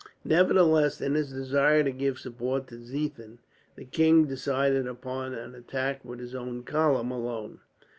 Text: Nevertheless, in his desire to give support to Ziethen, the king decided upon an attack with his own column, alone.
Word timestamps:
Nevertheless, 0.25 0.99
in 0.99 1.13
his 1.13 1.31
desire 1.31 1.83
to 1.83 1.91
give 1.91 2.17
support 2.17 2.65
to 2.69 2.79
Ziethen, 2.79 3.37
the 3.75 3.85
king 3.85 4.25
decided 4.25 4.87
upon 4.87 5.35
an 5.35 5.53
attack 5.53 6.03
with 6.03 6.17
his 6.19 6.33
own 6.33 6.63
column, 6.63 7.11
alone. 7.11 7.59